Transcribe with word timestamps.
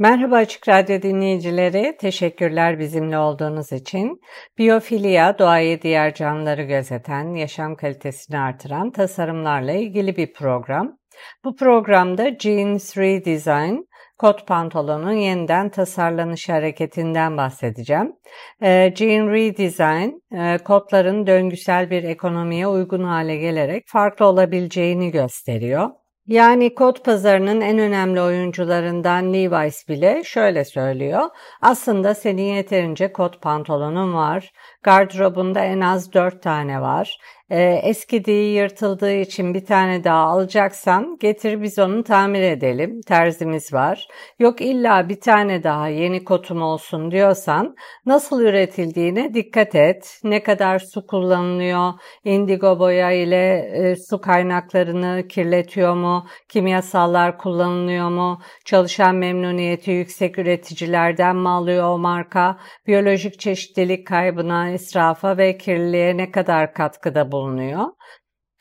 Merhaba 0.00 0.36
Açık 0.36 0.68
Radyo 0.68 1.02
dinleyicileri, 1.02 1.96
teşekkürler 2.00 2.78
bizimle 2.78 3.18
olduğunuz 3.18 3.72
için. 3.72 4.20
Biyofilya, 4.58 5.38
doğayı 5.38 5.82
diğer 5.82 6.14
canlıları 6.14 6.62
gözeten, 6.62 7.34
yaşam 7.34 7.76
kalitesini 7.76 8.38
artıran 8.38 8.90
tasarımlarla 8.90 9.72
ilgili 9.72 10.16
bir 10.16 10.32
program. 10.32 10.98
Bu 11.44 11.56
programda 11.56 12.38
Jeans 12.38 12.96
Redesign, 12.96 13.76
kot 14.18 14.46
pantolonun 14.46 15.12
yeniden 15.12 15.68
tasarlanış 15.70 16.48
hareketinden 16.48 17.36
bahsedeceğim. 17.36 18.12
E, 18.62 18.92
Jean 18.96 19.28
Redesign, 19.28 20.10
kotların 20.64 21.26
döngüsel 21.26 21.90
bir 21.90 22.04
ekonomiye 22.04 22.66
uygun 22.66 23.04
hale 23.04 23.36
gelerek 23.36 23.84
farklı 23.86 24.26
olabileceğini 24.26 25.10
gösteriyor. 25.10 25.99
Yani 26.30 26.74
kod 26.74 27.04
pazarının 27.04 27.60
en 27.60 27.78
önemli 27.78 28.20
oyuncularından 28.20 29.32
Levi's 29.32 29.88
bile 29.88 30.24
şöyle 30.24 30.64
söylüyor. 30.64 31.22
Aslında 31.62 32.14
senin 32.14 32.54
yeterince 32.54 33.12
kot 33.12 33.42
pantolonun 33.42 34.14
var. 34.14 34.52
Gardırobunda 34.82 35.60
en 35.60 35.80
az 35.80 36.12
4 36.12 36.42
tane 36.42 36.80
var. 36.80 37.18
E, 37.50 37.62
eskidiği, 37.62 38.54
yırtıldığı 38.54 39.12
için 39.12 39.54
bir 39.54 39.64
tane 39.64 40.04
daha 40.04 40.24
alacaksan 40.24 41.16
getir 41.20 41.62
biz 41.62 41.78
onu 41.78 42.04
tamir 42.04 42.42
edelim. 42.42 43.00
Terzimiz 43.06 43.72
var. 43.72 44.08
Yok 44.38 44.60
illa 44.60 45.08
bir 45.08 45.20
tane 45.20 45.62
daha 45.62 45.88
yeni 45.88 46.24
kotum 46.24 46.62
olsun 46.62 47.10
diyorsan 47.10 47.76
nasıl 48.06 48.40
üretildiğine 48.40 49.34
dikkat 49.34 49.74
et. 49.74 50.20
Ne 50.24 50.42
kadar 50.42 50.78
su 50.78 51.06
kullanılıyor? 51.06 51.92
Indigo 52.24 52.78
boya 52.78 53.10
ile 53.10 53.56
e, 53.74 53.96
su 53.96 54.20
kaynaklarını 54.20 55.28
kirletiyor 55.28 55.94
mu? 55.94 56.26
Kimyasallar 56.48 57.38
kullanılıyor 57.38 58.08
mu? 58.08 58.40
Çalışan 58.64 59.14
memnuniyeti 59.16 59.90
yüksek 59.90 60.38
üreticilerden 60.38 61.36
mi 61.36 61.48
alıyor 61.48 61.88
o 61.88 61.98
marka? 61.98 62.58
Biyolojik 62.86 63.40
çeşitlilik 63.40 64.06
kaybına, 64.06 64.70
israfa 64.70 65.38
ve 65.38 65.58
kirliliğe 65.58 66.16
ne 66.16 66.30
kadar 66.30 66.74
katkıda 66.74 67.32
bulunuyor? 67.32 67.39
Bulunuyor. 67.40 67.86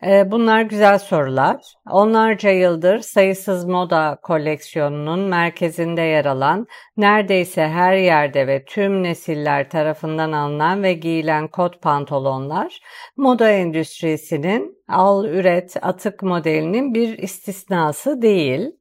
Ee, 0.06 0.32
bunlar 0.32 0.62
güzel 0.62 1.00
sorular. 1.00 1.62
Onlarca 1.90 2.50
yıldır 2.50 3.00
sayısız 3.00 3.66
moda 3.66 4.20
koleksiyonunun 4.24 5.20
merkezinde 5.20 6.02
yer 6.02 6.26
alan, 6.26 6.68
neredeyse 6.98 7.68
her 7.68 7.94
yerde 7.98 8.48
ve 8.48 8.66
tüm 8.66 9.04
nesiller 9.04 9.70
tarafından 9.70 10.32
alınan 10.32 10.84
ve 10.84 10.94
giyilen 10.94 11.48
kot 11.48 11.82
pantolonlar, 11.82 12.80
moda 13.18 13.50
endüstrisinin 13.50 14.84
al 14.88 15.26
üret 15.26 15.76
atık 15.82 16.24
modelinin 16.24 16.94
bir 16.94 17.18
istisnası 17.18 18.22
değil. 18.22 18.79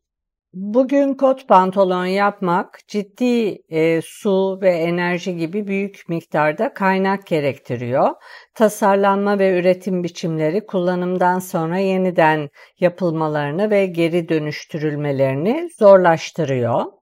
Bugün 0.53 1.15
kot 1.15 1.49
pantolon 1.49 2.05
yapmak 2.07 2.79
ciddi 2.89 3.59
e, 3.69 4.01
su 4.05 4.59
ve 4.63 4.71
enerji 4.71 5.37
gibi 5.37 5.67
büyük 5.67 6.09
miktarda 6.09 6.75
kaynak 6.75 7.27
gerektiriyor. 7.27 8.11
Tasarlanma 8.55 9.39
ve 9.39 9.59
üretim 9.59 10.05
biçimleri 10.05 10.67
kullanımdan 10.67 11.39
sonra 11.39 11.79
yeniden 11.79 12.51
yapılmalarını 12.81 13.71
ve 13.71 13.87
geri 13.87 14.29
dönüştürülmelerini 14.29 15.69
zorlaştırıyor. 15.79 16.98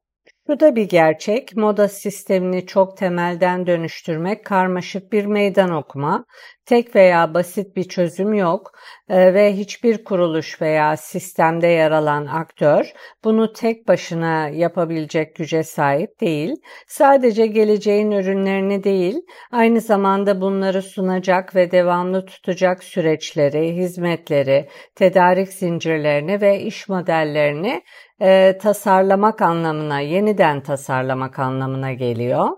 Bu 0.48 0.60
da 0.60 0.76
bir 0.76 0.88
gerçek. 0.88 1.56
Moda 1.56 1.88
sistemini 1.88 2.66
çok 2.66 2.96
temelden 2.96 3.66
dönüştürmek 3.66 4.44
karmaşık 4.44 5.12
bir 5.12 5.24
meydan 5.26 5.70
okuma. 5.70 6.24
Tek 6.66 6.96
veya 6.96 7.34
basit 7.34 7.76
bir 7.76 7.84
çözüm 7.84 8.34
yok 8.34 8.72
e, 9.08 9.34
ve 9.34 9.56
hiçbir 9.56 10.04
kuruluş 10.04 10.62
veya 10.62 10.96
sistemde 10.96 11.66
yer 11.66 11.90
alan 11.90 12.26
aktör 12.26 12.92
bunu 13.24 13.52
tek 13.52 13.88
başına 13.88 14.48
yapabilecek 14.48 15.36
güce 15.36 15.62
sahip 15.62 16.20
değil. 16.20 16.56
Sadece 16.86 17.46
geleceğin 17.46 18.10
ürünlerini 18.10 18.84
değil, 18.84 19.16
aynı 19.52 19.80
zamanda 19.80 20.40
bunları 20.40 20.82
sunacak 20.82 21.54
ve 21.54 21.70
devamlı 21.70 22.26
tutacak 22.26 22.84
süreçleri, 22.84 23.76
hizmetleri, 23.76 24.68
tedarik 24.94 25.48
zincirlerini 25.48 26.40
ve 26.40 26.60
iş 26.60 26.88
modellerini 26.88 27.82
e, 28.20 28.58
tasarlamak 28.58 29.42
anlamına, 29.42 30.00
yeniden 30.00 30.60
tasarlamak 30.62 31.38
anlamına 31.38 31.92
geliyor. 31.92 32.48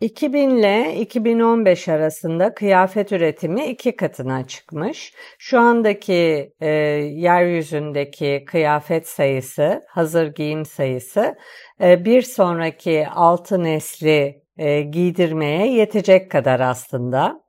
2000 0.00 0.50
ile 0.50 0.96
2015 1.00 1.88
arasında 1.88 2.54
kıyafet 2.54 3.12
üretimi 3.12 3.66
iki 3.66 3.96
katına 3.96 4.46
çıkmış. 4.46 5.14
Şu 5.38 5.58
andaki 5.60 6.52
e, 6.60 6.68
yeryüzündeki 6.68 8.44
kıyafet 8.46 9.08
sayısı, 9.08 9.82
hazır 9.88 10.26
giyim 10.34 10.64
sayısı 10.64 11.34
e, 11.80 12.04
bir 12.04 12.22
sonraki 12.22 13.08
altı 13.08 13.64
nesli 13.64 14.42
e, 14.58 14.82
giydirmeye 14.82 15.72
yetecek 15.72 16.30
kadar 16.30 16.60
aslında. 16.60 17.44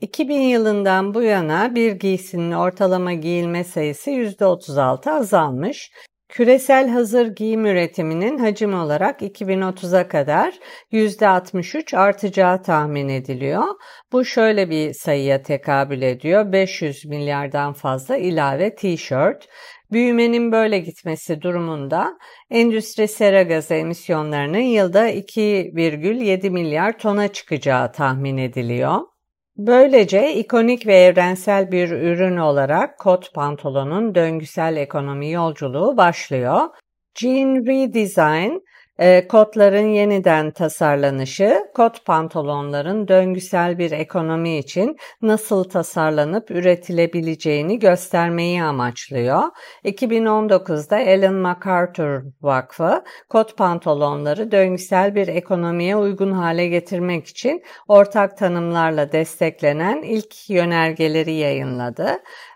2000 0.00 0.40
yılından 0.40 1.14
bu 1.14 1.22
yana 1.22 1.74
bir 1.74 1.92
giysinin 1.92 2.52
ortalama 2.52 3.12
giyilme 3.12 3.64
sayısı 3.64 4.10
%36 4.10 5.10
azalmış. 5.10 5.90
Küresel 6.28 6.88
hazır 6.88 7.26
giyim 7.26 7.66
üretiminin 7.66 8.38
hacim 8.38 8.74
olarak 8.74 9.22
2030'a 9.22 10.08
kadar 10.08 10.54
%63 10.92 11.96
artacağı 11.96 12.62
tahmin 12.62 13.08
ediliyor. 13.08 13.64
Bu 14.12 14.24
şöyle 14.24 14.70
bir 14.70 14.92
sayıya 14.92 15.42
tekabül 15.42 16.02
ediyor. 16.02 16.52
500 16.52 17.04
milyardan 17.04 17.72
fazla 17.72 18.16
ilave 18.16 18.74
t-shirt. 18.74 19.48
Büyümenin 19.92 20.52
böyle 20.52 20.78
gitmesi 20.78 21.42
durumunda 21.42 22.18
endüstri 22.50 23.08
sera 23.08 23.42
gazı 23.42 23.74
emisyonlarının 23.74 24.58
yılda 24.58 25.10
2,7 25.10 26.50
milyar 26.50 26.98
tona 26.98 27.28
çıkacağı 27.28 27.92
tahmin 27.92 28.36
ediliyor. 28.36 29.13
Böylece 29.56 30.34
ikonik 30.34 30.86
ve 30.86 30.94
evrensel 30.94 31.72
bir 31.72 31.90
ürün 31.90 32.36
olarak 32.36 32.98
kot 32.98 33.34
pantolonun 33.34 34.14
döngüsel 34.14 34.76
ekonomi 34.76 35.30
yolculuğu 35.30 35.96
başlıyor. 35.96 36.60
Jean 37.14 37.66
Redesign 37.66 38.58
e, 38.98 39.28
kotların 39.28 39.88
yeniden 39.88 40.50
tasarlanışı, 40.50 41.64
kot 41.74 42.04
pantolonların 42.04 43.08
döngüsel 43.08 43.78
bir 43.78 43.90
ekonomi 43.90 44.58
için 44.58 44.96
nasıl 45.22 45.64
tasarlanıp 45.64 46.50
üretilebileceğini 46.50 47.78
göstermeyi 47.78 48.62
amaçlıyor. 48.62 49.42
2019'da 49.84 50.98
Ellen 50.98 51.34
MacArthur 51.34 52.22
Vakfı, 52.42 53.04
kot 53.28 53.56
pantolonları 53.56 54.52
döngüsel 54.52 55.14
bir 55.14 55.28
ekonomiye 55.28 55.96
uygun 55.96 56.32
hale 56.32 56.68
getirmek 56.68 57.26
için 57.26 57.62
ortak 57.88 58.38
tanımlarla 58.38 59.12
desteklenen 59.12 60.02
ilk 60.02 60.50
yönergeleri 60.50 61.32
yayınladı. 61.32 62.08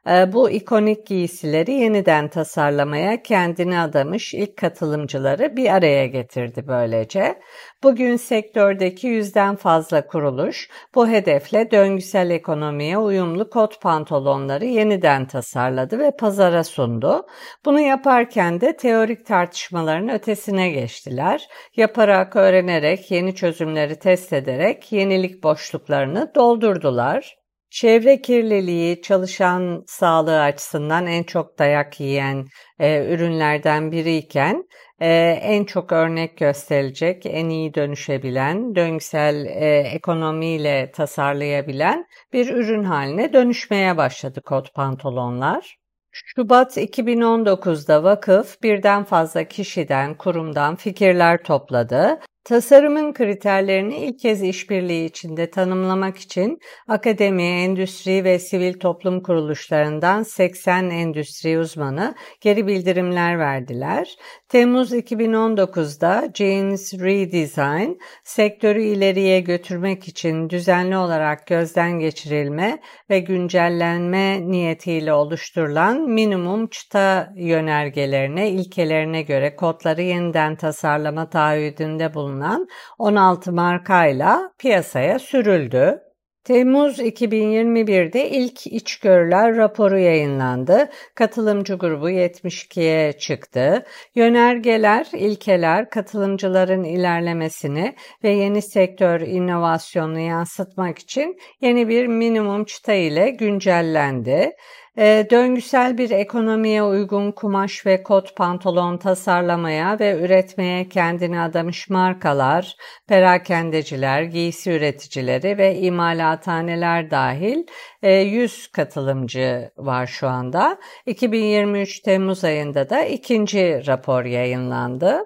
Ee, 0.08 0.32
bu 0.32 0.50
ikonik 0.50 1.06
giysileri 1.06 1.72
yeniden 1.72 2.28
tasarlamaya 2.28 3.22
kendini 3.22 3.78
adamış 3.78 4.34
ilk 4.34 4.56
katılımcıları 4.56 5.56
bir 5.56 5.75
araya 5.75 6.06
getirdi 6.06 6.64
böylece. 6.69 7.40
Bugün 7.82 8.16
sektördeki 8.16 9.06
yüzden 9.06 9.56
fazla 9.56 10.06
kuruluş 10.06 10.70
bu 10.94 11.08
hedefle 11.08 11.70
döngüsel 11.70 12.31
ekonomiye 12.31 12.99
uyumlu 12.99 13.50
kot 13.50 13.81
pantolonları 13.82 14.64
yeniden 14.64 15.26
tasarladı 15.26 15.99
ve 15.99 16.16
pazara 16.16 16.64
sundu. 16.64 17.26
Bunu 17.64 17.81
yaparken 17.81 18.60
de 18.60 18.76
teorik 18.76 19.26
tartışmaların 19.26 20.08
ötesine 20.08 20.70
geçtiler. 20.70 21.49
Yaparak, 21.76 22.37
öğrenerek, 22.37 23.10
yeni 23.10 23.34
çözümleri 23.34 23.99
test 23.99 24.32
ederek 24.32 24.93
yenilik 24.93 25.43
boşluklarını 25.43 26.32
doldurdular. 26.34 27.47
Çevre 27.70 28.23
kirliliği 28.23 29.03
çalışan 29.03 29.85
sağlığı 29.87 30.41
açısından 30.43 31.06
en 31.06 31.23
çok 31.23 31.59
dayak 31.59 32.00
yiyen 32.00 32.47
e, 32.79 33.15
ürünlerden 33.15 33.93
biriyken 33.93 34.65
e, 35.00 35.09
en 35.43 35.65
çok 35.65 35.93
örnek 35.93 36.38
gösterilecek, 36.38 37.26
en 37.26 37.49
iyi 37.49 37.75
dönüşebilen, 37.75 38.75
döngüsel 38.75 39.47
e, 39.47 39.79
ekonomiyle 39.79 40.93
tasarlayabilen 40.93 42.06
bir 42.32 42.55
ürün 42.55 42.85
haline 42.85 43.32
dönüşmeye 43.32 43.97
başladı 43.97 44.41
kot 44.43 44.75
pantolonlar. 44.75 45.79
Şubat 46.12 46.76
2019'da 46.76 48.03
vakıf 48.03 48.62
birden 48.62 49.05
fazla 49.05 49.44
kişiden, 49.44 50.15
kurumdan 50.15 50.76
fikirler 50.76 51.43
topladı 51.43 52.20
Tasarımın 52.48 53.12
kriterlerini 53.12 53.96
ilk 53.96 54.18
kez 54.18 54.42
işbirliği 54.42 55.04
içinde 55.04 55.50
tanımlamak 55.50 56.16
için 56.16 56.58
akademi, 56.88 57.42
endüstri 57.42 58.24
ve 58.24 58.38
sivil 58.38 58.78
toplum 58.78 59.22
kuruluşlarından 59.22 60.22
80 60.22 60.90
endüstri 60.90 61.58
uzmanı 61.58 62.14
geri 62.40 62.66
bildirimler 62.66 63.38
verdiler. 63.38 64.16
Temmuz 64.48 64.92
2019'da 64.92 66.28
Jeans 66.34 66.94
Redesign, 66.94 67.92
sektörü 68.24 68.82
ileriye 68.82 69.40
götürmek 69.40 70.08
için 70.08 70.50
düzenli 70.50 70.96
olarak 70.96 71.46
gözden 71.46 71.98
geçirilme 71.98 72.78
ve 73.10 73.20
güncellenme 73.20 74.50
niyetiyle 74.50 75.12
oluşturulan 75.12 76.00
minimum 76.00 76.66
çıta 76.66 77.32
yönergelerine, 77.36 78.50
ilkelerine 78.50 79.22
göre 79.22 79.56
kodları 79.56 80.02
yeniden 80.02 80.56
tasarlama 80.56 81.30
taahhüdünde 81.30 82.14
bulunan 82.14 82.38
bulunan 82.38 82.69
16 82.99 83.52
markayla 83.52 84.52
piyasaya 84.58 85.19
sürüldü. 85.19 86.00
Temmuz 86.44 86.99
2021'de 86.99 88.31
ilk 88.31 88.67
içgörüler 88.67 89.56
raporu 89.56 89.99
yayınlandı. 89.99 90.88
Katılımcı 91.14 91.75
grubu 91.75 92.11
72'ye 92.11 93.12
çıktı. 93.12 93.85
Yönergeler, 94.14 95.06
ilkeler 95.12 95.90
katılımcıların 95.90 96.85
ilerlemesini 96.85 97.94
ve 98.25 98.31
yeni 98.31 98.62
sektör 98.62 99.20
inovasyonunu 99.20 100.19
yansıtmak 100.20 100.99
için 100.99 101.38
yeni 101.61 101.88
bir 101.88 102.06
minimum 102.06 102.64
çıta 102.64 102.93
ile 102.93 103.31
güncellendi. 103.31 104.52
E, 104.98 105.26
döngüsel 105.30 105.98
bir 105.98 106.10
ekonomiye 106.10 106.82
uygun 106.82 107.32
kumaş 107.32 107.86
ve 107.86 108.02
kot 108.02 108.36
pantolon 108.36 108.98
tasarlamaya 108.98 109.98
ve 110.00 110.20
üretmeye 110.20 110.88
kendini 110.88 111.40
adamış 111.40 111.90
markalar, 111.90 112.76
perakendeciler, 113.08 114.22
giysi 114.22 114.70
üreticileri 114.70 115.58
ve 115.58 115.76
imalathaneler 115.76 117.10
dahil 117.10 117.66
100 118.02 118.66
e, 118.68 118.72
katılımcı 118.72 119.70
var 119.76 120.06
şu 120.06 120.28
anda. 120.28 120.78
2023 121.06 122.00
Temmuz 122.00 122.44
ayında 122.44 122.90
da 122.90 123.04
ikinci 123.04 123.82
rapor 123.86 124.24
yayınlandı. 124.24 125.24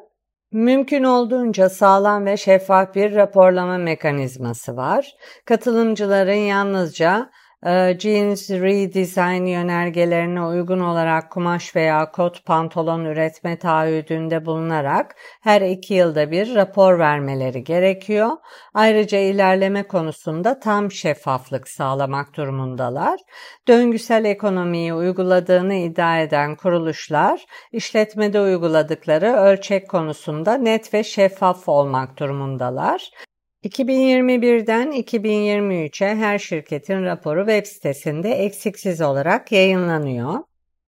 Mümkün 0.53 1.05
olduğunca 1.05 1.69
sağlam 1.69 2.27
ve 2.27 2.37
şeffaf 2.37 2.95
bir 2.95 3.15
raporlama 3.15 3.79
mekanizması 3.79 4.77
var. 4.77 5.13
Katılımcıların 5.45 6.33
yalnızca 6.33 7.19
ee, 7.21 7.42
jeans 7.99 8.51
redesign 8.51 9.47
yönergelerine 9.47 10.45
uygun 10.47 10.81
olarak 10.81 11.31
kumaş 11.31 11.77
veya 11.77 12.11
kot 12.11 12.45
pantolon 12.45 13.05
üretme 13.05 13.59
taahhüdünde 13.59 14.47
bulunarak 14.47 15.17
her 15.43 15.61
iki 15.61 15.95
yılda 15.95 16.31
bir 16.31 16.55
rapor 16.55 16.99
vermeleri 16.99 17.65
gerekiyor. 17.65 18.31
Ayrıca 18.75 19.19
ilerleme 19.19 19.83
konusunda 19.83 20.61
tam 20.61 20.93
şeffaflık 20.93 21.69
sağlamak 21.69 22.37
durumundalar. 22.37 23.21
Döngüsel 23.69 24.25
ekonomiyi 24.25 24.95
uyguladığını 24.95 25.75
iddia 25.75 26.21
eden 26.21 26.57
kuruluşlar, 26.57 27.45
işletmede 27.73 28.41
uyguladıkları 28.41 29.33
ölçek 29.33 29.91
konusunda 29.91 30.55
net 30.55 30.95
ve 30.95 31.05
şeffaf 31.05 31.69
olmak 31.69 32.19
durumundalar. 32.19 33.11
2021'den 33.65 34.93
2023'e 34.93 36.17
her 36.17 36.39
şirketin 36.39 37.05
raporu 37.05 37.41
web 37.47 37.67
sitesinde 37.67 38.31
eksiksiz 38.31 39.01
olarak 39.01 39.53
yayınlanıyor. 39.53 40.35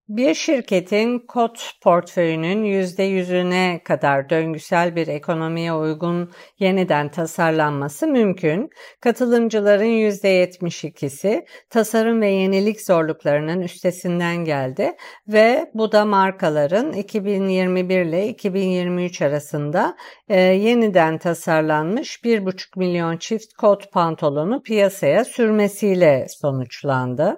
Bir 0.09 0.33
şirketin 0.33 1.19
kod 1.19 1.55
portföyünün 1.83 2.63
%100'üne 2.63 3.83
kadar 3.83 4.29
döngüsel 4.29 4.95
bir 4.95 5.07
ekonomiye 5.07 5.73
uygun 5.73 6.31
yeniden 6.59 7.11
tasarlanması 7.11 8.07
mümkün. 8.07 8.69
Katılımcıların 9.01 9.83
%72'si 9.83 11.45
tasarım 11.69 12.21
ve 12.21 12.27
yenilik 12.27 12.81
zorluklarının 12.81 13.61
üstesinden 13.61 14.35
geldi 14.35 14.91
ve 15.27 15.71
bu 15.73 15.91
da 15.91 16.05
markaların 16.05 16.93
2021 16.93 18.01
ile 18.01 18.27
2023 18.27 19.21
arasında 19.21 19.95
e, 20.29 20.39
yeniden 20.39 21.17
tasarlanmış 21.17 22.19
1,5 22.23 22.79
milyon 22.79 23.17
çift 23.17 23.53
kot 23.53 23.91
pantolonu 23.91 24.63
piyasaya 24.63 25.25
sürmesiyle 25.25 26.25
sonuçlandı. 26.29 27.37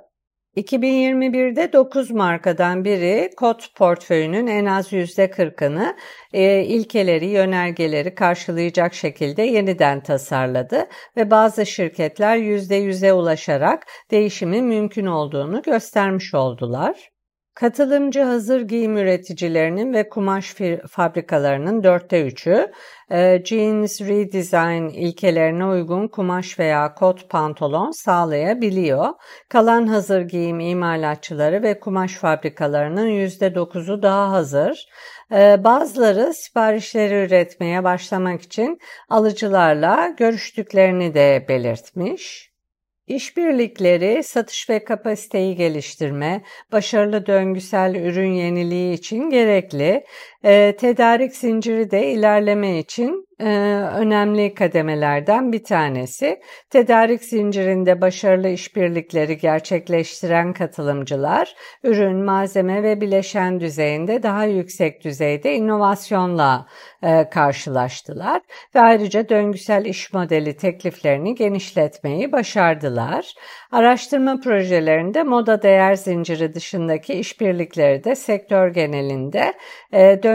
2021'de 0.57 1.74
9 1.74 2.12
markadan 2.12 2.86
biri 2.86 3.30
kot 3.38 3.75
portföyünün 3.75 4.48
en 4.48 4.66
az 4.66 4.94
%40'ını 4.94 5.96
e, 6.34 6.63
ilkeleri, 6.63 7.25
yönergeleri 7.25 8.16
karşılayacak 8.16 8.94
şekilde 8.94 9.42
yeniden 9.42 10.04
tasarladı 10.04 10.88
ve 11.18 11.31
bazı 11.31 11.66
şirketler 11.66 12.38
%100'e 12.38 13.13
ulaşarak 13.13 13.84
değişimin 14.12 14.66
mümkün 14.66 15.06
olduğunu 15.06 15.62
göstermiş 15.62 16.34
oldular. 16.34 17.15
Katılımcı 17.56 18.22
hazır 18.22 18.62
giyim 18.62 18.98
üreticilerinin 18.98 19.94
ve 19.94 20.10
kumaş 20.10 20.56
fabrikalarının 20.90 21.84
dörtte 21.84 22.28
üçü 22.28 22.72
e, 23.12 23.42
jeans 23.46 24.02
redesign 24.02 24.88
ilkelerine 24.88 25.66
uygun 25.66 26.07
kumaş 26.07 26.60
veya 26.60 26.94
kot 26.94 27.30
pantolon 27.30 27.92
sağlayabiliyor. 27.92 29.07
Kalan 29.50 29.88
hazır 29.88 30.22
giyim 30.22 30.60
imalatçıları 30.60 31.63
ve 31.63 31.80
kumaş 31.80 32.13
fabrikalarının 32.13 33.07
yüzde 33.07 33.56
dokuzu 33.56 34.02
daha 34.02 34.31
hazır. 34.31 34.86
E, 35.31 35.63
bazıları 35.63 36.34
siparişleri 36.34 37.25
üretmeye 37.25 37.84
başlamak 37.84 38.42
için 38.42 38.80
alıcılarla 39.10 40.13
görüştüklerini 40.18 41.13
de 41.13 41.46
belirtmiş. 41.50 42.55
İşbirlikleri, 43.07 44.24
satış 44.24 44.69
ve 44.69 44.84
kapasiteyi 44.84 45.56
geliştirme, 45.56 46.44
başarılı 46.72 47.25
döngüsel 47.25 47.96
ürün 47.96 48.31
yeniliği 48.31 48.94
için 48.94 49.30
gerekli. 49.30 50.06
E, 50.45 50.75
tedarik 50.77 51.36
zinciri 51.36 51.92
de 51.92 52.12
ilerleme 52.12 52.80
için 52.80 53.25
e, 53.39 53.45
önemli 53.95 54.53
kademelerden 54.53 55.51
bir 55.51 55.63
tanesi. 55.63 56.39
Tedarik 56.69 57.24
zincirinde 57.24 58.01
başarılı 58.01 58.50
işbirlikleri 58.50 59.38
gerçekleştiren 59.38 60.54
katılımcılar, 60.54 61.56
ürün, 61.83 62.25
malzeme 62.25 62.83
ve 62.83 63.02
bileşen 63.02 63.59
düzeyinde 63.59 64.23
daha 64.23 64.45
yüksek 64.45 65.04
düzeyde 65.04 65.56
inovasyonla 65.56 66.66
e, 67.04 67.30
karşılaştılar 67.30 68.42
ve 68.75 68.80
ayrıca 68.80 69.30
döngüsel 69.30 69.85
iş 69.85 70.14
modeli 70.14 70.57
tekliflerini 70.57 71.35
genişletmeyi 71.35 72.31
başardılar. 72.31 73.33
Araştırma 73.71 74.40
projelerinde 74.44 75.23
moda 75.23 75.61
değer 75.61 75.95
zinciri 75.95 76.54
dışındaki 76.54 77.14
işbirlikleri 77.14 78.04
de 78.04 78.16
sektör 78.16 78.68
genelinde 78.68 79.54
e, 79.94 80.23
döngüsel 80.23 80.34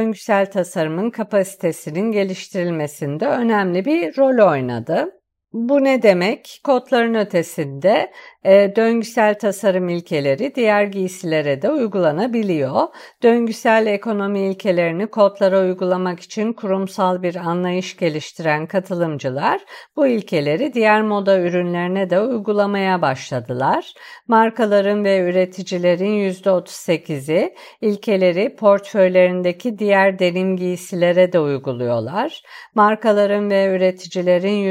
tasarımın 0.51 1.11
kapasitesinin 1.11 2.13
geliştirilmesinde 2.13 3.27
önemli 3.27 3.85
bir 3.85 4.17
rol 4.17 4.51
oynadı. 4.51 5.20
Bu 5.53 5.85
ne 5.85 6.03
demek? 6.03 6.61
Kodların 6.65 7.15
ötesinde 7.15 8.13
e, 8.45 8.77
döngüsel 8.77 9.39
tasarım 9.39 9.89
ilkeleri 9.89 10.55
diğer 10.55 10.85
giysilere 10.85 11.63
de 11.63 11.71
uygulanabiliyor. 11.71 12.89
Döngüsel 13.23 13.87
ekonomi 13.87 14.41
ilkelerini 14.41 15.07
kodlara 15.07 15.61
uygulamak 15.61 16.21
için 16.21 16.53
kurumsal 16.53 17.23
bir 17.23 17.37
anlayış 17.37 17.97
geliştiren 17.97 18.67
katılımcılar 18.67 19.61
bu 19.97 20.07
ilkeleri 20.07 20.75
diğer 20.75 21.03
moda 21.03 21.41
ürünlerine 21.41 22.11
de 22.11 22.21
uygulamaya 22.21 23.03
başladılar. 23.03 23.95
Markaların 24.29 25.05
ve 25.05 25.19
üreticilerin 25.19 26.31
%38'i 26.31 27.55
ilkeleri 27.81 28.57
portföylerindeki 28.57 29.79
diğer 29.79 30.19
denim 30.19 30.57
giysilere 30.57 31.33
de 31.33 31.41
uyguluyorlar. 31.41 32.43
Markaların 32.75 33.51
ve 33.51 33.77
üreticilerin 33.77 34.65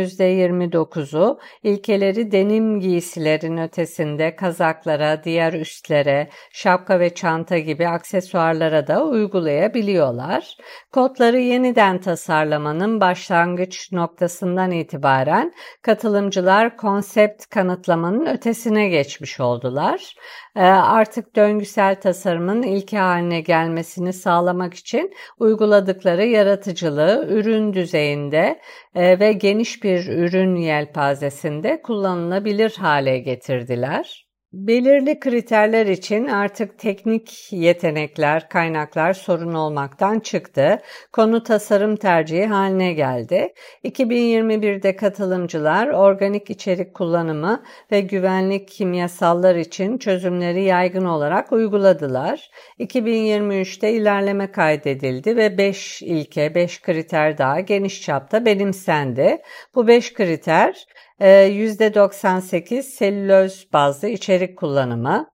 %29'u 0.70 1.40
ilkeleri 1.64 2.32
denim 2.32 2.80
giysilerin 2.80 3.58
ötesinde 3.58 4.36
kazaklara, 4.36 5.24
diğer 5.24 5.54
üstlere, 5.54 6.30
şapka 6.54 7.00
ve 7.00 7.14
çanta 7.14 7.58
gibi 7.58 7.88
aksesuarlara 7.88 8.88
da 8.88 9.06
uygulayabiliyorlar. 9.06 10.58
Kodları 10.94 11.40
yeniden 11.40 12.02
tasarlamanın 12.02 13.02
başlangıç 13.02 13.92
noktasından 13.92 14.72
itibaren 14.72 15.54
katılımcılar 15.82 16.78
konsept 16.78 17.46
kanıtlamanın 17.46 18.26
ötesine 18.26 18.90
geçmiş 18.90 19.40
oldular. 19.40 20.16
Ee, 20.60 20.64
artık 20.64 21.36
döngüsel 21.36 22.02
tasarımın 22.02 22.64
ilke 22.64 22.98
haline 22.98 23.42
gelmesini 23.42 24.14
sağlamak 24.14 24.74
için 24.74 25.14
uyguladıkları 25.40 26.26
yaratıcılığı 26.26 27.28
ürün 27.30 27.74
düzeyinde 27.74 28.62
e, 28.96 29.20
ve 29.20 29.34
geniş 29.34 29.84
bir 29.84 30.08
ürün 30.08 30.56
yelpazesinde 30.56 31.82
kullanılabilir 31.82 32.76
hale 32.78 33.20
getirdiler. 33.20 34.29
Belirli 34.54 35.20
kriterler 35.20 35.86
için 35.86 36.28
artık 36.28 36.80
teknik 36.80 37.54
yetenekler, 37.54 38.50
kaynaklar 38.50 39.14
sorun 39.14 39.54
olmaktan 39.54 40.20
çıktı. 40.20 40.80
Konu 41.14 41.44
tasarım 41.44 41.96
tercihi 41.96 42.46
haline 42.46 42.94
geldi. 42.94 43.54
2021'de 43.84 44.96
katılımcılar 44.96 45.88
organik 45.88 46.50
içerik 46.50 46.94
kullanımı 46.94 47.64
ve 47.92 48.02
güvenlik 48.02 48.68
kimyasallar 48.68 49.56
için 49.56 49.98
çözümleri 49.98 50.64
yaygın 50.64 51.06
olarak 51.06 51.52
uyguladılar. 51.52 52.50
2023'te 52.80 53.92
ilerleme 53.92 54.52
kaydedildi 54.52 55.38
ve 55.38 55.58
5 55.58 56.02
ilke, 56.02 56.56
5 56.56 56.82
kriter 56.82 57.38
daha 57.38 57.60
geniş 57.60 58.02
çapta 58.02 58.46
benimsendi. 58.46 59.38
Bu 59.76 59.88
5 59.88 60.14
kriter 60.14 60.86
%98 61.20 62.78
ee, 62.78 62.84
selüloz 62.84 63.68
bazlı 63.74 64.08
içerik 64.08 64.58
kullanımı, 64.58 65.30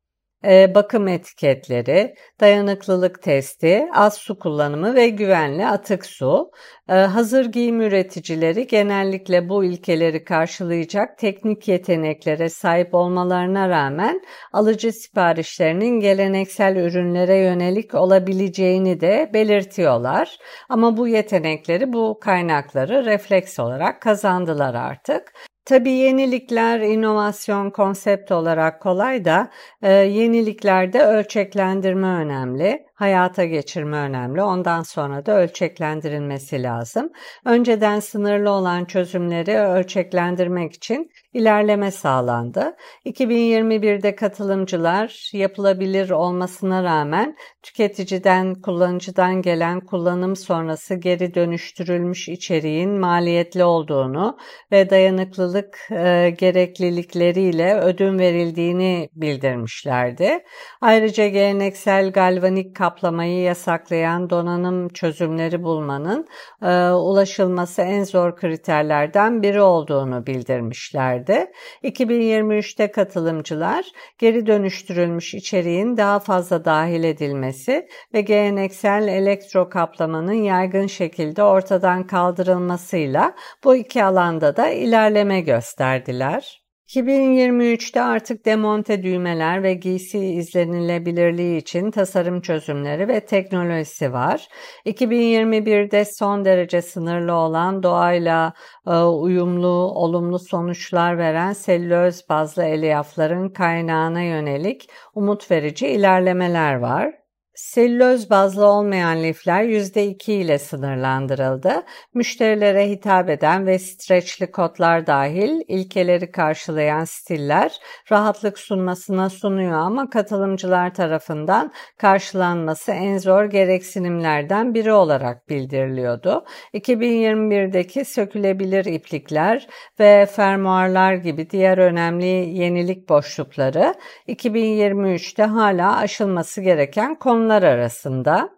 e, 0.45 0.75
bakım 0.75 1.07
etiketleri, 1.07 2.15
dayanıklılık 2.39 3.21
testi, 3.21 3.87
az 3.93 4.13
su 4.17 4.39
kullanımı 4.39 4.95
ve 4.95 5.09
güvenli 5.09 5.67
atık 5.67 6.05
su. 6.05 6.51
Ee, 6.89 6.93
hazır 6.93 7.45
giyim 7.45 7.81
üreticileri 7.81 8.67
genellikle 8.67 9.49
bu 9.49 9.63
ilkeleri 9.63 10.23
karşılayacak 10.23 11.17
teknik 11.17 11.67
yeteneklere 11.67 12.49
sahip 12.49 12.93
olmalarına 12.93 13.69
rağmen 13.69 14.21
alıcı 14.53 14.91
siparişlerinin 14.91 15.99
geleneksel 15.99 16.75
ürünlere 16.75 17.37
yönelik 17.37 17.95
olabileceğini 17.95 19.01
de 19.01 19.29
belirtiyorlar. 19.33 20.37
Ama 20.69 20.97
bu 20.97 21.07
yetenekleri, 21.07 21.93
bu 21.93 22.19
kaynakları 22.21 23.05
refleks 23.05 23.59
olarak 23.59 24.01
kazandılar 24.01 24.75
artık. 24.75 25.33
Tabii 25.65 25.91
yenilikler, 25.91 26.79
inovasyon 26.79 27.69
konsept 27.69 28.31
olarak 28.31 28.81
kolay 28.81 29.25
da 29.25 29.49
e, 29.81 29.91
yeniliklerde 29.91 30.99
ölçeklendirme 31.03 32.07
önemli 32.07 32.84
hayata 32.95 33.45
geçirme 33.45 33.97
önemli. 33.97 34.41
Ondan 34.41 34.83
sonra 34.83 35.25
da 35.25 35.37
ölçeklendirilmesi 35.37 36.63
lazım. 36.63 37.09
Önceden 37.45 37.99
sınırlı 37.99 38.49
olan 38.49 38.85
çözümleri 38.85 39.57
ölçeklendirmek 39.57 40.73
için 40.73 41.11
ilerleme 41.33 41.91
sağlandı. 41.91 42.75
2021'de 43.05 44.15
katılımcılar 44.15 45.29
yapılabilir 45.33 46.09
olmasına 46.09 46.83
rağmen 46.83 47.35
tüketiciden, 47.63 48.55
kullanıcıdan 48.55 49.41
gelen 49.41 49.79
kullanım 49.79 50.35
sonrası 50.35 50.95
geri 50.95 51.35
dönüştürülmüş 51.35 52.29
içeriğin 52.29 52.91
maliyetli 52.91 53.63
olduğunu 53.63 54.37
ve 54.71 54.89
dayanıklılık 54.89 55.77
e, 55.91 56.35
gereklilikleriyle 56.37 57.75
ödün 57.75 58.19
verildiğini 58.19 59.09
bildirmişlerdi. 59.15 60.39
Ayrıca 60.81 61.27
geleneksel 61.27 62.11
galvanik 62.11 62.75
kaplamayı 62.85 63.41
yasaklayan 63.41 64.29
donanım 64.29 64.89
çözümleri 64.89 65.63
bulmanın 65.63 66.27
e, 66.61 66.89
ulaşılması 66.89 67.81
en 67.81 68.03
zor 68.03 68.35
kriterlerden 68.35 69.43
biri 69.43 69.61
olduğunu 69.61 70.25
bildirmişlerdi. 70.27 71.51
2023'te 71.83 72.91
katılımcılar 72.91 73.85
geri 74.17 74.45
dönüştürülmüş 74.45 75.33
içeriğin 75.33 75.97
daha 75.97 76.19
fazla 76.19 76.65
dahil 76.65 77.03
edilmesi 77.03 77.87
ve 78.13 78.21
geleneksel 78.21 79.07
elektro 79.07 79.69
kaplamanın 79.69 80.43
yaygın 80.43 80.87
şekilde 80.87 81.43
ortadan 81.43 82.07
kaldırılmasıyla 82.07 83.33
bu 83.63 83.75
iki 83.75 84.03
alanda 84.03 84.57
da 84.57 84.69
ilerleme 84.69 85.41
gösterdiler. 85.41 86.64
2023'te 86.87 88.01
artık 88.01 88.45
demonte 88.45 89.03
düğmeler 89.03 89.63
ve 89.63 89.73
giysi 89.73 90.19
izlenilebilirliği 90.19 91.57
için 91.57 91.91
tasarım 91.91 92.41
çözümleri 92.41 93.07
ve 93.07 93.19
teknolojisi 93.19 94.13
var. 94.13 94.47
2021'de 94.85 96.05
son 96.05 96.45
derece 96.45 96.81
sınırlı 96.81 97.33
olan 97.33 97.83
doğayla 97.83 98.53
e, 98.87 98.95
uyumlu, 98.95 99.91
olumlu 99.95 100.39
sonuçlar 100.39 101.17
veren 101.17 101.53
selüloz 101.53 102.29
bazlı 102.29 102.63
elyafların 102.63 103.49
kaynağına 103.49 104.21
yönelik 104.21 104.89
umut 105.15 105.51
verici 105.51 105.87
ilerlemeler 105.87 106.75
var. 106.75 107.24
Selüloz 107.55 108.29
bazlı 108.29 108.65
olmayan 108.65 109.23
lifler 109.23 109.63
%2 109.63 110.31
ile 110.31 110.59
sınırlandırıldı. 110.59 111.83
Müşterilere 112.13 112.89
hitap 112.89 113.29
eden 113.29 113.65
ve 113.67 113.79
streçli 113.79 114.51
kotlar 114.51 115.07
dahil 115.07 115.61
ilkeleri 115.67 116.31
karşılayan 116.31 117.03
stiller 117.03 117.79
rahatlık 118.11 118.59
sunmasına 118.59 119.29
sunuyor 119.29 119.79
ama 119.79 120.09
katılımcılar 120.09 120.93
tarafından 120.93 121.71
karşılanması 121.97 122.91
en 122.91 123.17
zor 123.17 123.45
gereksinimlerden 123.45 124.73
biri 124.73 124.93
olarak 124.93 125.49
bildiriliyordu. 125.49 126.45
2021'deki 126.73 128.05
sökülebilir 128.05 128.85
iplikler 128.85 129.67
ve 129.99 130.25
fermuarlar 130.25 131.13
gibi 131.13 131.49
diğer 131.49 131.77
önemli 131.77 132.25
yenilik 132.59 133.09
boşlukları 133.09 133.93
2023'te 134.27 135.43
hala 135.43 135.97
aşılması 135.97 136.61
gereken 136.61 137.15
konular 137.15 137.44
konular 137.45 137.63
arasında 137.63 138.49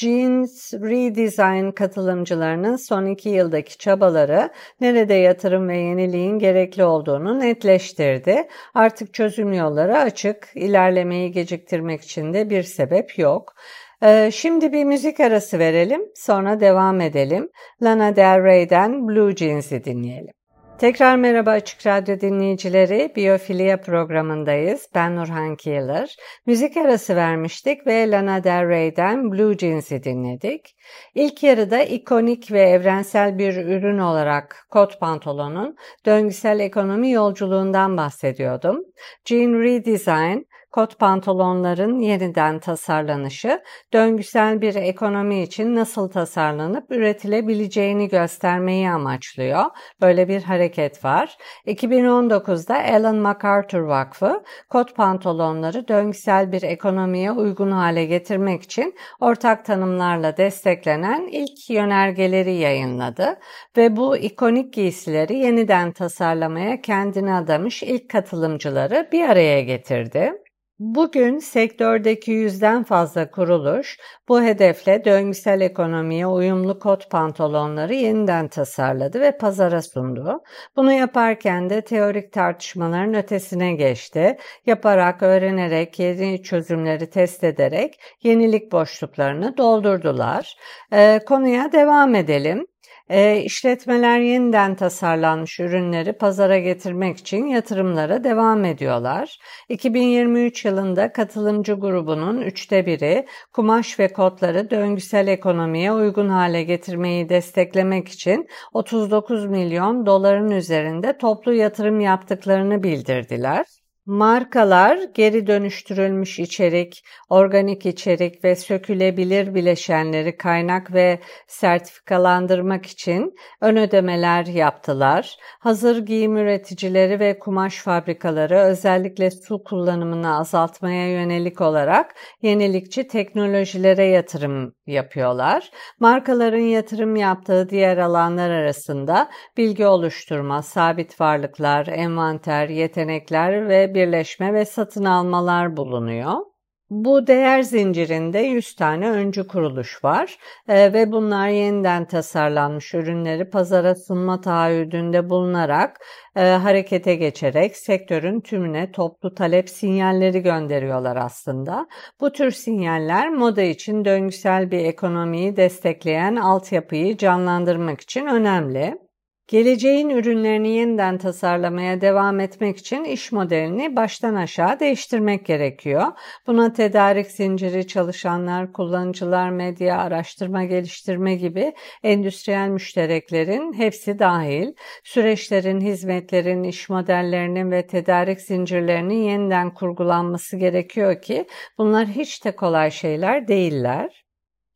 Jeans 0.00 0.74
Redesign 0.74 1.70
katılımcılarının 1.70 2.76
son 2.76 3.06
iki 3.06 3.28
yıldaki 3.28 3.78
çabaları 3.78 4.50
nerede 4.80 5.14
yatırım 5.14 5.68
ve 5.68 5.76
yeniliğin 5.76 6.38
gerekli 6.38 6.84
olduğunu 6.84 7.40
netleştirdi. 7.40 8.48
Artık 8.74 9.14
çözüm 9.14 9.52
yolları 9.52 9.98
açık, 9.98 10.48
ilerlemeyi 10.54 11.32
geciktirmek 11.32 12.02
için 12.02 12.32
de 12.34 12.50
bir 12.50 12.62
sebep 12.62 13.18
yok. 13.18 13.54
Ee, 14.02 14.30
şimdi 14.32 14.72
bir 14.72 14.84
müzik 14.84 15.20
arası 15.20 15.58
verelim, 15.58 16.00
sonra 16.14 16.60
devam 16.60 17.00
edelim. 17.00 17.48
Lana 17.82 18.16
Del 18.16 18.44
Rey'den 18.44 19.08
Blue 19.08 19.36
Jeans'i 19.36 19.84
dinleyelim. 19.84 20.39
Tekrar 20.80 21.16
merhaba 21.16 21.50
Açık 21.50 21.86
Radyo 21.86 22.20
dinleyicileri. 22.20 23.12
Biyofilya 23.16 23.80
programındayız. 23.80 24.88
Ben 24.94 25.16
Nurhan 25.16 25.56
Kiyılır. 25.56 26.16
Müzik 26.46 26.76
arası 26.76 27.16
vermiştik 27.16 27.86
ve 27.86 28.10
Lana 28.10 28.44
Del 28.44 28.68
Rey'den 28.68 29.32
Blue 29.32 29.58
Jeans'i 29.58 30.02
dinledik. 30.02 30.76
İlk 31.14 31.42
yarıda 31.42 31.82
ikonik 31.82 32.52
ve 32.52 32.60
evrensel 32.60 33.38
bir 33.38 33.56
ürün 33.56 33.98
olarak 33.98 34.66
kot 34.70 35.00
pantolonun 35.00 35.76
döngüsel 36.06 36.60
ekonomi 36.60 37.10
yolculuğundan 37.10 37.96
bahsediyordum. 37.96 38.84
Jean 39.24 39.52
Redesign, 39.52 40.38
kot 40.72 40.98
pantolonların 40.98 41.98
yeniden 41.98 42.58
tasarlanışı, 42.58 43.62
döngüsel 43.92 44.60
bir 44.60 44.74
ekonomi 44.74 45.42
için 45.42 45.74
nasıl 45.74 46.08
tasarlanıp 46.08 46.90
üretilebileceğini 46.90 48.08
göstermeyi 48.08 48.90
amaçlıyor. 48.90 49.64
Böyle 50.00 50.28
bir 50.28 50.42
hareket 50.42 51.04
var. 51.04 51.36
2019'da 51.66 52.82
Ellen 52.82 53.16
MacArthur 53.16 53.80
Vakfı, 53.80 54.42
kot 54.68 54.96
pantolonları 54.96 55.88
döngüsel 55.88 56.52
bir 56.52 56.62
ekonomiye 56.62 57.32
uygun 57.32 57.70
hale 57.70 58.04
getirmek 58.04 58.62
için 58.62 58.94
ortak 59.20 59.64
tanımlarla 59.64 60.36
desteklenen 60.36 61.28
ilk 61.32 61.70
yönergeleri 61.70 62.52
yayınladı 62.52 63.38
ve 63.76 63.96
bu 63.96 64.16
ikonik 64.16 64.72
giysileri 64.72 65.38
yeniden 65.38 65.92
tasarlamaya 65.92 66.80
kendini 66.80 67.34
adamış 67.34 67.82
ilk 67.82 68.10
katılımcıları 68.10 69.08
bir 69.12 69.28
araya 69.28 69.62
getirdi. 69.62 70.32
Bugün 70.80 71.38
sektördeki 71.38 72.30
yüzden 72.30 72.84
fazla 72.84 73.30
kuruluş 73.30 73.98
bu 74.28 74.42
hedefle 74.42 75.04
döngüsel 75.04 75.60
ekonomiye 75.60 76.26
uyumlu 76.26 76.78
kot 76.78 77.10
pantolonları 77.10 77.94
yeniden 77.94 78.48
tasarladı 78.48 79.20
ve 79.20 79.38
pazara 79.38 79.82
sundu. 79.82 80.40
Bunu 80.76 80.92
yaparken 80.92 81.70
de 81.70 81.80
teorik 81.80 82.32
tartışmaların 82.32 83.14
ötesine 83.14 83.72
geçti. 83.72 84.36
Yaparak, 84.66 85.22
öğrenerek, 85.22 85.98
yeni 85.98 86.42
çözümleri 86.42 87.10
test 87.10 87.44
ederek 87.44 88.00
yenilik 88.22 88.72
boşluklarını 88.72 89.56
doldurdular. 89.56 90.56
Ee, 90.92 91.20
konuya 91.26 91.72
devam 91.72 92.14
edelim. 92.14 92.66
E, 93.10 93.42
işletmeler 93.42 94.20
yeniden 94.20 94.74
tasarlanmış 94.74 95.60
ürünleri 95.60 96.12
pazara 96.12 96.58
getirmek 96.58 97.16
için 97.16 97.46
yatırımlara 97.46 98.24
devam 98.24 98.64
ediyorlar. 98.64 99.38
2023 99.68 100.64
yılında 100.64 101.12
katılımcı 101.12 101.74
grubunun 101.74 102.40
üçte 102.40 102.86
biri 102.86 103.26
kumaş 103.52 103.98
ve 103.98 104.08
kodları 104.12 104.70
döngüsel 104.70 105.26
ekonomiye 105.28 105.92
uygun 105.92 106.28
hale 106.28 106.62
getirmeyi 106.62 107.28
desteklemek 107.28 108.08
için 108.08 108.48
39 108.72 109.46
milyon 109.46 110.06
doların 110.06 110.50
üzerinde 110.50 111.18
toplu 111.18 111.54
yatırım 111.54 112.00
yaptıklarını 112.00 112.82
bildirdiler. 112.82 113.79
Markalar 114.06 114.98
geri 115.14 115.46
dönüştürülmüş 115.46 116.38
içerik, 116.38 117.02
organik 117.28 117.86
içerik 117.86 118.44
ve 118.44 118.56
sökülebilir 118.56 119.54
bileşenleri 119.54 120.36
kaynak 120.36 120.92
ve 120.92 121.18
sertifikalandırmak 121.46 122.86
için 122.86 123.34
ön 123.60 123.76
ödemeler 123.76 124.46
yaptılar. 124.46 125.36
Hazır 125.58 126.06
giyim 126.06 126.36
üreticileri 126.36 127.20
ve 127.20 127.38
kumaş 127.38 127.78
fabrikaları 127.78 128.58
özellikle 128.58 129.30
su 129.30 129.62
kullanımını 129.64 130.38
azaltmaya 130.38 131.12
yönelik 131.12 131.60
olarak 131.60 132.14
yenilikçi 132.42 133.08
teknolojilere 133.08 134.04
yatırım 134.04 134.74
yapıyorlar. 134.86 135.70
Markaların 135.98 136.58
yatırım 136.58 137.16
yaptığı 137.16 137.70
diğer 137.70 137.98
alanlar 137.98 138.50
arasında 138.50 139.30
bilgi 139.56 139.86
oluşturma, 139.86 140.62
sabit 140.62 141.20
varlıklar, 141.20 141.86
envanter, 141.86 142.68
yetenekler 142.68 143.68
ve 143.68 143.89
birleşme 143.94 144.54
ve 144.54 144.64
satın 144.64 145.04
almalar 145.04 145.76
bulunuyor. 145.76 146.50
Bu 146.90 147.26
değer 147.26 147.62
zincirinde 147.62 148.38
100 148.38 148.74
tane 148.74 149.10
öncü 149.10 149.46
kuruluş 149.46 150.04
var 150.04 150.38
e, 150.68 150.92
ve 150.92 151.12
bunlar 151.12 151.48
yeniden 151.48 152.04
tasarlanmış 152.04 152.94
ürünleri 152.94 153.50
pazara 153.50 153.94
sunma 153.94 154.40
taahhüdünde 154.40 155.30
bulunarak 155.30 155.96
e, 156.36 156.40
harekete 156.40 157.14
geçerek 157.14 157.76
sektörün 157.76 158.40
tümüne 158.40 158.92
toplu 158.92 159.34
talep 159.34 159.68
sinyalleri 159.68 160.40
gönderiyorlar 160.40 161.16
aslında. 161.16 161.86
Bu 162.20 162.32
tür 162.32 162.50
sinyaller 162.50 163.28
moda 163.28 163.62
için 163.62 164.04
döngüsel 164.04 164.70
bir 164.70 164.84
ekonomiyi 164.84 165.56
destekleyen 165.56 166.36
altyapıyı 166.36 167.16
canlandırmak 167.16 168.00
için 168.00 168.26
önemli. 168.26 169.09
Geleceğin 169.50 170.08
ürünlerini 170.08 170.68
yeniden 170.68 171.18
tasarlamaya 171.18 172.00
devam 172.00 172.40
etmek 172.40 172.76
için 172.78 173.04
iş 173.04 173.32
modelini 173.32 173.96
baştan 173.96 174.34
aşağı 174.34 174.80
değiştirmek 174.80 175.46
gerekiyor. 175.46 176.06
Buna 176.46 176.72
tedarik 176.72 177.26
zinciri, 177.26 177.86
çalışanlar, 177.86 178.72
kullanıcılar, 178.72 179.50
medya, 179.50 179.98
araştırma, 179.98 180.64
geliştirme 180.64 181.34
gibi 181.34 181.74
endüstriyel 182.02 182.68
müştereklerin 182.68 183.72
hepsi 183.72 184.18
dahil. 184.18 184.72
Süreçlerin, 185.04 185.80
hizmetlerin, 185.80 186.62
iş 186.62 186.88
modellerinin 186.88 187.70
ve 187.70 187.86
tedarik 187.86 188.40
zincirlerinin 188.40 189.22
yeniden 189.22 189.74
kurgulanması 189.74 190.56
gerekiyor 190.56 191.22
ki 191.22 191.46
bunlar 191.78 192.06
hiç 192.06 192.44
de 192.44 192.56
kolay 192.56 192.90
şeyler 192.90 193.48
değiller. 193.48 194.29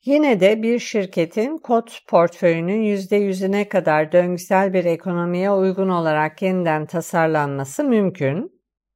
Yine 0.04 0.40
de 0.40 0.62
bir 0.62 0.78
şirketin 0.78 1.58
kod 1.58 1.88
portföyünün 2.08 2.82
%100'üne 2.82 3.68
kadar 3.68 4.12
döngüsel 4.12 4.72
bir 4.72 4.84
ekonomiye 4.84 5.50
uygun 5.50 5.88
olarak 5.88 6.42
yeniden 6.42 6.86
tasarlanması 6.86 7.84
mümkün. 7.84 8.53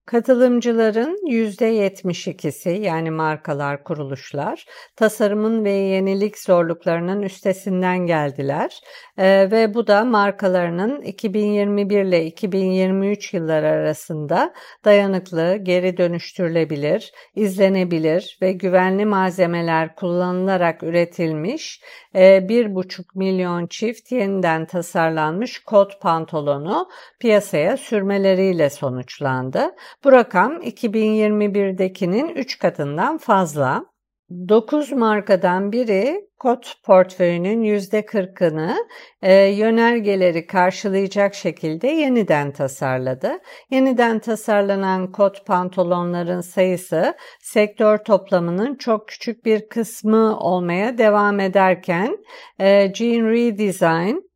Katılımcıların 0.08 1.18
%72'si 1.26 2.70
yani 2.70 3.10
markalar, 3.10 3.84
kuruluşlar 3.84 4.66
tasarımın 4.96 5.64
ve 5.64 5.70
yenilik 5.70 6.38
zorluklarının 6.38 7.22
üstesinden 7.22 7.98
geldiler 7.98 8.80
ee, 9.18 9.48
ve 9.50 9.74
bu 9.74 9.86
da 9.86 10.04
markalarının 10.04 11.00
2021 11.00 12.02
ile 12.02 12.26
2023 12.26 13.34
yılları 13.34 13.68
arasında 13.68 14.54
dayanıklı, 14.84 15.56
geri 15.56 15.96
dönüştürülebilir, 15.96 17.12
izlenebilir 17.34 18.38
ve 18.42 18.52
güvenli 18.52 19.04
malzemeler 19.06 19.94
kullanılarak 19.94 20.82
üretilmiş 20.82 21.80
e, 22.14 22.20
1,5 22.20 23.04
milyon 23.14 23.66
çift 23.66 24.12
yeniden 24.12 24.66
tasarlanmış 24.66 25.58
kot 25.58 26.00
pantolonu 26.00 26.88
piyasaya 27.20 27.76
sürmeleriyle 27.76 28.70
sonuçlandı. 28.70 29.70
Bu 30.04 30.12
rakam 30.12 30.62
2021'dekinin 30.62 32.28
3 32.28 32.58
katından 32.58 33.18
fazla. 33.18 33.84
9 34.30 34.92
markadan 34.92 35.72
biri 35.72 36.28
kot 36.38 36.74
portföyünün 36.84 37.62
%40'ını 37.62 38.76
e, 39.22 39.34
yönergeleri 39.34 40.46
karşılayacak 40.46 41.34
şekilde 41.34 41.88
yeniden 41.88 42.52
tasarladı. 42.52 43.38
Yeniden 43.70 44.18
tasarlanan 44.18 45.12
kot 45.12 45.46
pantolonların 45.46 46.40
sayısı 46.40 47.14
sektör 47.40 47.98
toplamının 47.98 48.74
çok 48.74 49.08
küçük 49.08 49.44
bir 49.44 49.68
kısmı 49.68 50.38
olmaya 50.38 50.98
devam 50.98 51.40
ederken 51.40 52.18
e, 52.60 52.94
Jean 52.94 53.26
Redesign 53.26 54.27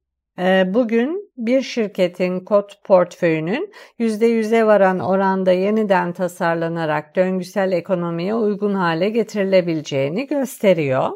bugün 0.67 1.33
bir 1.37 1.63
şirketin 1.63 2.41
kod 2.41 2.71
portföyünün 2.85 3.73
%100'e 3.99 4.67
varan 4.67 4.99
oranda 4.99 5.53
yeniden 5.53 6.13
tasarlanarak 6.13 7.17
döngüsel 7.17 7.73
ekonomiye 7.73 8.35
uygun 8.35 8.75
hale 8.75 9.09
getirilebileceğini 9.09 10.27
gösteriyor. 10.27 11.11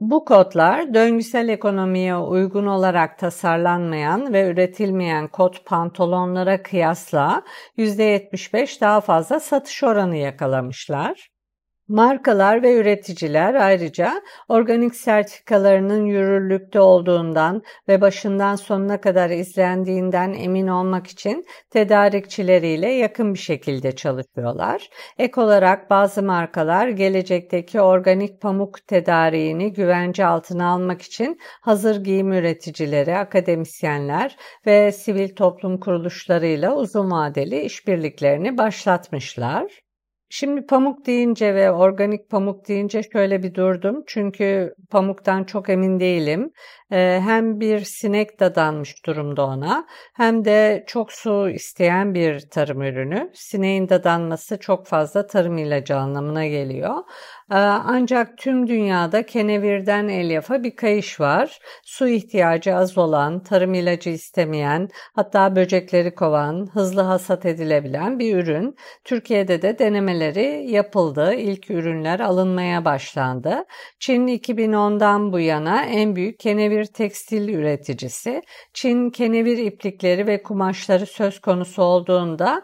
Bu 0.00 0.24
kodlar 0.24 0.94
döngüsel 0.94 1.48
ekonomiye 1.48 2.16
uygun 2.16 2.66
olarak 2.66 3.18
tasarlanmayan 3.18 4.32
ve 4.32 4.48
üretilmeyen 4.48 5.28
kot 5.28 5.64
pantolonlara 5.66 6.62
kıyasla 6.62 7.42
%75 7.76 8.80
daha 8.80 9.00
fazla 9.00 9.40
satış 9.40 9.82
oranı 9.82 10.16
yakalamışlar. 10.16 11.33
Markalar 11.88 12.62
ve 12.62 12.74
üreticiler 12.74 13.54
ayrıca 13.54 14.22
organik 14.48 14.94
sertifikalarının 14.94 16.06
yürürlükte 16.06 16.80
olduğundan 16.80 17.62
ve 17.88 18.00
başından 18.00 18.56
sonuna 18.56 19.00
kadar 19.00 19.30
izlendiğinden 19.30 20.32
emin 20.32 20.66
olmak 20.66 21.06
için 21.06 21.44
tedarikçileriyle 21.70 22.88
yakın 22.88 23.34
bir 23.34 23.38
şekilde 23.38 23.96
çalışıyorlar. 23.96 24.88
Ek 25.18 25.40
olarak 25.40 25.90
bazı 25.90 26.22
markalar 26.22 26.88
gelecekteki 26.88 27.80
organik 27.80 28.40
pamuk 28.40 28.86
tedariğini 28.86 29.72
güvence 29.72 30.26
altına 30.26 30.68
almak 30.68 31.02
için 31.02 31.38
hazır 31.60 32.04
giyim 32.04 32.32
üreticileri, 32.32 33.16
akademisyenler 33.16 34.36
ve 34.66 34.92
sivil 34.92 35.34
toplum 35.34 35.80
kuruluşlarıyla 35.80 36.76
uzun 36.76 37.10
vadeli 37.10 37.60
işbirliklerini 37.60 38.58
başlatmışlar. 38.58 39.83
Şimdi 40.36 40.66
pamuk 40.66 41.06
deyince 41.06 41.54
ve 41.54 41.70
organik 41.72 42.30
pamuk 42.30 42.68
deyince 42.68 43.02
şöyle 43.12 43.42
bir 43.42 43.54
durdum. 43.54 44.04
Çünkü 44.06 44.74
pamuktan 44.90 45.44
çok 45.44 45.68
emin 45.68 46.00
değilim. 46.00 46.52
Ee, 46.94 47.20
hem 47.24 47.60
bir 47.60 47.80
sinek 47.80 48.40
dadanmış 48.40 49.06
durumda 49.06 49.46
ona 49.46 49.86
hem 50.14 50.44
de 50.44 50.84
çok 50.86 51.12
su 51.12 51.50
isteyen 51.50 52.14
bir 52.14 52.40
tarım 52.50 52.82
ürünü. 52.82 53.30
Sineğin 53.34 53.88
dadanması 53.88 54.58
çok 54.58 54.86
fazla 54.86 55.26
tarım 55.26 55.58
ilacı 55.58 55.96
anlamına 55.96 56.46
geliyor. 56.46 56.94
Ee, 57.50 57.54
ancak 57.56 58.38
tüm 58.38 58.66
dünyada 58.66 59.26
kenevirden 59.26 60.08
elyafa 60.08 60.62
bir 60.62 60.76
kayış 60.76 61.20
var. 61.20 61.58
Su 61.84 62.08
ihtiyacı 62.08 62.76
az 62.76 62.98
olan, 62.98 63.42
tarım 63.42 63.74
ilacı 63.74 64.10
istemeyen, 64.10 64.88
hatta 65.14 65.56
böcekleri 65.56 66.14
kovan, 66.14 66.68
hızlı 66.72 67.00
hasat 67.02 67.46
edilebilen 67.46 68.18
bir 68.18 68.36
ürün. 68.36 68.76
Türkiye'de 69.04 69.62
de 69.62 69.78
denemeleri 69.78 70.70
yapıldı. 70.70 71.34
İlk 71.34 71.70
ürünler 71.70 72.20
alınmaya 72.20 72.84
başlandı. 72.84 73.64
Çin 74.00 74.26
2010'dan 74.26 75.32
bu 75.32 75.40
yana 75.40 75.84
en 75.84 76.16
büyük 76.16 76.38
kenevir 76.40 76.83
tekstil 76.86 77.48
üreticisi. 77.48 78.42
Çin 78.74 79.10
kenevir 79.10 79.58
iplikleri 79.58 80.26
ve 80.26 80.42
kumaşları 80.42 81.06
söz 81.06 81.40
konusu 81.40 81.82
olduğunda 81.82 82.62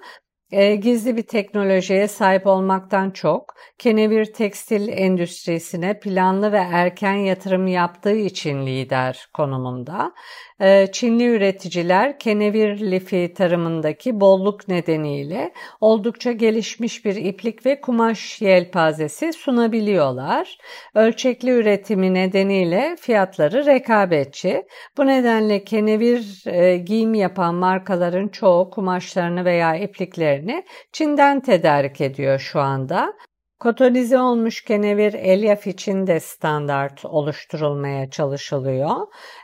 e, 0.52 0.76
gizli 0.76 1.16
bir 1.16 1.22
teknolojiye 1.22 2.08
sahip 2.08 2.46
olmaktan 2.46 3.10
çok, 3.10 3.54
kenevir 3.78 4.32
tekstil 4.32 4.88
endüstrisine 4.88 6.00
planlı 6.00 6.52
ve 6.52 6.58
erken 6.58 7.14
yatırım 7.14 7.66
yaptığı 7.66 8.16
için 8.16 8.66
lider 8.66 9.28
konumunda. 9.34 10.12
E, 10.60 10.86
Çinli 10.92 11.24
üreticiler 11.24 12.18
kenevir 12.18 12.80
lifi 12.90 13.34
tarımındaki 13.36 14.20
bolluk 14.20 14.68
nedeniyle 14.68 15.52
oldukça 15.80 16.32
gelişmiş 16.32 17.04
bir 17.04 17.16
iplik 17.16 17.66
ve 17.66 17.80
kumaş 17.80 18.42
yelpazesi 18.42 19.32
sunabiliyorlar. 19.32 20.58
Ölçekli 20.94 21.50
üretimi 21.50 22.14
nedeniyle 22.14 22.96
fiyatları 23.00 23.66
rekabetçi. 23.66 24.62
Bu 24.98 25.06
nedenle 25.06 25.64
kenevir 25.64 26.42
e, 26.46 26.76
giyim 26.76 27.14
yapan 27.14 27.54
markaların 27.54 28.28
çoğu 28.28 28.70
kumaşlarını 28.70 29.44
veya 29.44 29.76
ipliklerini 29.76 30.64
Çin'den 30.92 31.40
tedarik 31.40 32.00
ediyor 32.00 32.38
şu 32.38 32.60
anda. 32.60 33.12
Kotonize 33.60 34.18
olmuş 34.18 34.64
kenevir 34.64 35.14
elyaf 35.14 35.66
için 35.66 36.06
de 36.06 36.20
standart 36.20 37.04
oluşturulmaya 37.04 38.10
çalışılıyor. 38.10 38.96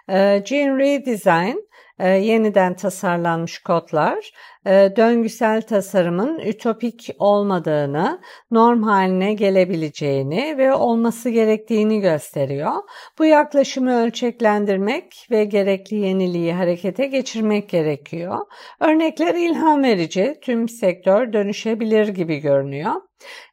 E, 0.08 0.42
Gene 0.48 0.78
Redesign 0.78 1.56
e, 1.98 2.08
yeniden 2.08 2.74
tasarlanmış 2.74 3.58
kodlar 3.58 4.30
e, 4.66 4.92
döngüsel 4.96 5.62
tasarımın 5.62 6.38
ütopik 6.38 7.10
olmadığını, 7.18 8.20
norm 8.50 8.82
haline 8.82 9.34
gelebileceğini 9.34 10.58
ve 10.58 10.74
olması 10.74 11.30
gerektiğini 11.30 12.00
gösteriyor. 12.00 12.72
Bu 13.18 13.24
yaklaşımı 13.24 14.02
ölçeklendirmek 14.02 15.26
ve 15.30 15.44
gerekli 15.44 15.96
yeniliği 15.96 16.52
harekete 16.52 17.06
geçirmek 17.06 17.68
gerekiyor. 17.68 18.38
Örnekler 18.80 19.34
ilham 19.34 19.82
verici, 19.82 20.34
tüm 20.42 20.68
sektör 20.68 21.32
dönüşebilir 21.32 22.08
gibi 22.08 22.38
görünüyor. 22.38 22.92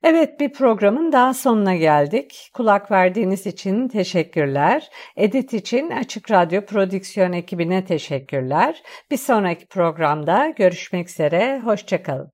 Evet 0.04 0.39
bir 0.39 0.54
programın 0.54 1.12
daha 1.12 1.34
sonuna 1.34 1.76
geldik. 1.76 2.49
Kulak 2.54 2.91
verdiğiniz 2.91 3.47
için 3.47 3.88
teşekkürler. 3.88 4.89
Edit 5.15 5.54
için 5.54 5.89
Açık 5.89 6.32
Radyo 6.32 6.65
Prodüksiyon 6.65 7.34
ekibine 7.34 7.86
teşekkürler. 7.86 8.84
Bir 9.12 9.17
sonraki 9.17 9.67
programda 9.67 10.49
görüşmek 10.58 11.10
üzere. 11.10 11.60
Hoşçakalın. 11.60 12.33